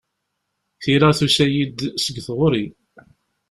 Tira 0.81 1.09
tusa-yi-d 1.17 1.79
seg 2.03 2.15
tɣuri. 2.25 2.65